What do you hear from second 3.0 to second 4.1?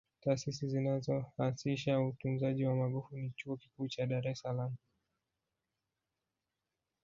ni chuo Kikuu cha